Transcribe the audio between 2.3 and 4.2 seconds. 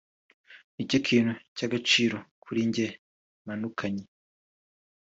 kuri njye manukanye